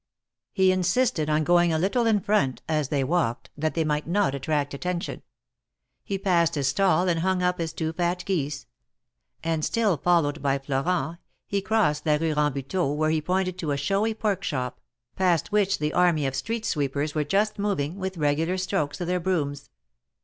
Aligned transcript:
He 0.51 0.71
insisted 0.71 1.29
on 1.29 1.43
going 1.43 1.71
a 1.71 1.77
little 1.77 2.07
in 2.07 2.21
front, 2.21 2.63
as 2.67 2.89
they 2.89 3.03
walked, 3.03 3.51
that 3.55 3.75
they 3.75 3.83
might 3.83 4.07
not 4.07 4.33
attract 4.33 4.73
attention. 4.73 5.21
He 6.03 6.17
passed 6.17 6.55
his 6.55 6.69
stall 6.69 7.07
and 7.07 7.19
hung 7.19 7.43
up 7.43 7.59
his 7.59 7.71
two 7.71 7.93
fat 7.93 8.23
geese; 8.25 8.65
and 9.43 9.63
still 9.63 9.97
followed 9.97 10.41
by 10.41 10.57
Florent, 10.57 11.19
he 11.45 11.61
crossed 11.61 12.07
la 12.07 12.15
Rue 12.15 12.33
Rambuteau, 12.33 12.91
where 12.93 13.11
he 13.11 13.21
pointed 13.21 13.59
to 13.59 13.69
a 13.69 13.77
showy 13.77 14.15
pork 14.15 14.43
shop, 14.43 14.81
past 15.15 15.51
which 15.51 15.77
the 15.77 15.93
army 15.93 16.25
of 16.25 16.33
street 16.35 16.65
sweepers 16.65 17.13
were 17.13 17.23
just 17.23 17.59
moving, 17.59 17.97
with 17.99 18.17
regular 18.17 18.57
strokes 18.57 19.01
of 19.01 19.05
their 19.07 19.19
brooms. 19.19 19.69